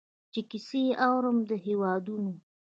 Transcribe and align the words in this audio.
چي 0.31 0.41
کیسې 0.49 0.83
اورم 1.07 1.37
د 1.49 1.51
هیوادونو 1.65 2.31